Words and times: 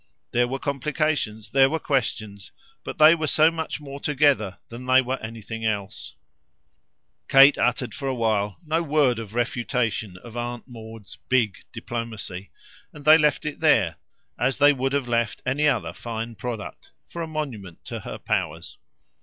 There 0.31 0.47
were 0.47 0.57
complications, 0.57 1.51
there 1.51 1.69
were 1.69 1.77
questions; 1.77 2.51
but 2.83 2.97
they 2.97 3.13
were 3.13 3.27
so 3.27 3.51
much 3.51 3.79
more 3.79 3.99
together 3.99 4.57
than 4.69 4.87
they 4.87 4.99
were 4.99 5.19
anything 5.21 5.63
else. 5.63 6.15
Kate 7.27 7.55
uttered 7.55 7.93
for 7.93 8.07
a 8.07 8.13
while 8.15 8.57
no 8.65 8.81
word 8.81 9.19
of 9.19 9.35
refutation 9.35 10.17
of 10.23 10.35
Aunt 10.35 10.67
Maud's 10.67 11.19
"big" 11.29 11.65
diplomacy, 11.71 12.49
and 12.91 13.05
they 13.05 13.19
left 13.19 13.45
it 13.45 13.59
there, 13.59 13.97
as 14.39 14.57
they 14.57 14.73
would 14.73 14.93
have 14.93 15.07
left 15.07 15.43
any 15.45 15.67
other 15.67 15.93
fine 15.93 16.33
product, 16.33 16.89
for 17.07 17.21
a 17.21 17.27
monument 17.27 17.85
to 17.85 17.99
her 17.99 18.17
powers. 18.17 18.79